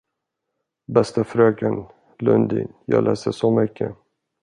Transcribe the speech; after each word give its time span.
Bästa 0.87 1.23
fröken 1.23 1.85
Lundin, 2.19 2.73
jag 2.85 3.03
läser 3.03 3.31
så 3.31 3.51
mycket. 3.51 3.95